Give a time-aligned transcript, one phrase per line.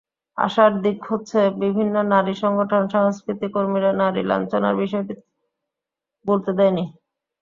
[0.37, 5.13] আশার দিক হচ্ছে, বিভিন্ন নারী সংগঠন, সংস্কৃতিকর্মীরা নারী লাঞ্ছনার বিষয়টি
[6.25, 6.85] ভুলতে দেয়নি।